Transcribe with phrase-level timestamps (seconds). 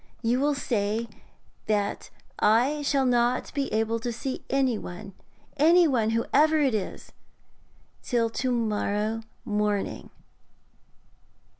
[0.23, 1.07] You will say
[1.67, 2.09] that
[2.39, 5.13] I shall not be able to see anyone
[5.57, 7.11] anyone, whoever it is
[8.01, 10.09] till to morrow morning.'...